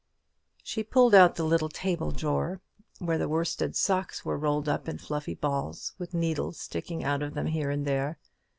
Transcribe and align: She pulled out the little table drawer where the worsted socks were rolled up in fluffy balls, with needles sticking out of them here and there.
She 0.63 0.83
pulled 0.83 1.13
out 1.13 1.35
the 1.35 1.43
little 1.43 1.69
table 1.69 2.09
drawer 2.09 2.59
where 2.97 3.19
the 3.19 3.29
worsted 3.29 3.75
socks 3.75 4.25
were 4.25 4.35
rolled 4.35 4.67
up 4.67 4.87
in 4.89 4.97
fluffy 4.97 5.35
balls, 5.35 5.93
with 5.99 6.15
needles 6.15 6.59
sticking 6.59 7.03
out 7.03 7.21
of 7.21 7.35
them 7.35 7.45
here 7.45 7.69
and 7.69 7.85
there. 7.85 8.17